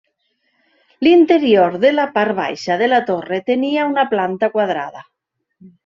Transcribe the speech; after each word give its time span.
L'interior 1.07 1.77
de 1.85 1.93
la 1.99 2.07
part 2.17 2.35
baixa 2.41 2.79
de 2.83 2.91
la 2.91 3.03
torre 3.13 3.43
tenia 3.53 3.87
una 3.95 4.11
planta 4.17 4.55
quadrada. 4.59 5.07